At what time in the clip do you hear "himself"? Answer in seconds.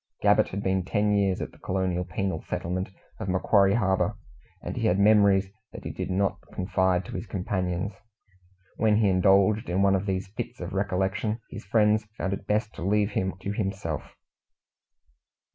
13.51-14.15